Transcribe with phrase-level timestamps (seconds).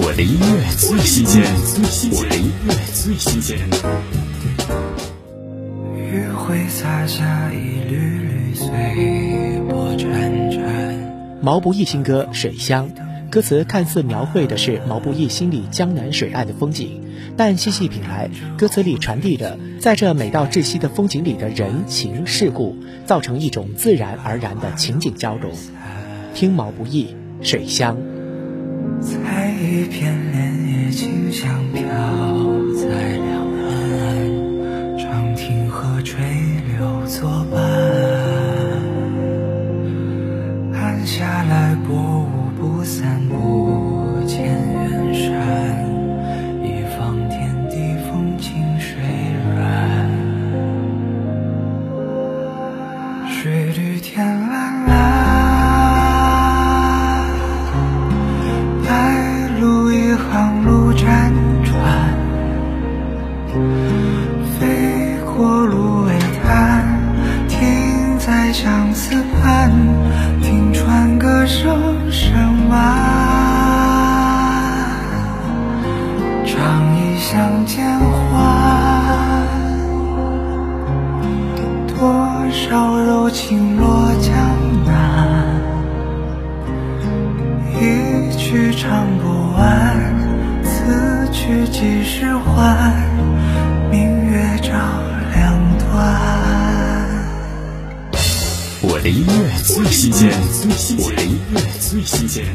[0.00, 1.42] 我的音乐最新鲜，
[2.12, 3.58] 我的音乐最新鲜。
[5.96, 8.68] 余晖洒下一缕缕随
[9.68, 10.62] 波潺潺。
[11.42, 12.88] 毛不易新歌《水乡》，
[13.28, 17.02] 歌词看似描绘的是毛不易心里江南水岸的风景，
[17.36, 25.50] 但细细品来，歌词里传递的，在这美到窒息的风景里的人情世故，造成一种自然而然的情景交融。
[26.34, 27.96] 听毛不易《水乡》。
[29.60, 31.82] 一片莲叶清香飘
[32.76, 33.26] 在两
[33.66, 36.24] 岸，长亭和垂
[36.78, 37.60] 柳作伴。
[40.72, 45.28] 暗下来薄雾不散，不见远山。
[46.62, 48.94] 一方天地风静水
[49.56, 50.08] 软，
[53.28, 55.07] 水绿天蓝蓝。
[68.48, 69.70] 在相思畔，
[70.40, 72.32] 听船歌声声
[72.70, 72.78] 晚。
[76.46, 79.46] 长忆相见欢，
[81.88, 84.32] 多少柔情落江
[84.86, 85.28] 南。
[87.78, 89.94] 一曲唱不完，
[90.64, 92.94] 此曲几时还？
[98.80, 100.30] 我的音乐最新鲜，
[100.98, 102.46] 我的音乐最新鲜。